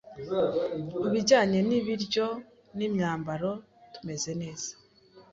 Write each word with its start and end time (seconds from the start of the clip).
Kubijyanye 1.01 1.59
n'ibiryo 1.67 2.27
n'imyambaro, 2.77 3.51
tumeze 3.93 4.31
neza. 4.41 4.71